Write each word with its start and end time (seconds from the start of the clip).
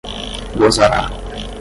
gozará 0.59 1.11